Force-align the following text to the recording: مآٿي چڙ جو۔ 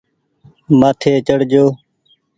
مآٿي 0.79 1.11
چڙ 1.27 1.39
جو۔ 1.51 1.65